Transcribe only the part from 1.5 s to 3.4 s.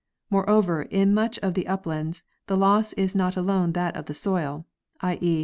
the up lands the loss is not